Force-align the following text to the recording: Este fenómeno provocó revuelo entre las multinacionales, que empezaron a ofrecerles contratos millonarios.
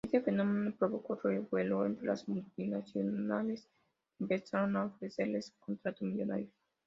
Este 0.03 0.21
fenómeno 0.23 0.75
provocó 0.79 1.13
revuelo 1.23 1.85
entre 1.85 2.07
las 2.07 2.27
multinacionales, 2.27 3.67
que 4.17 4.23
empezaron 4.23 4.75
a 4.75 4.85
ofrecerles 4.85 5.53
contratos 5.59 6.01
millonarios. 6.01 6.49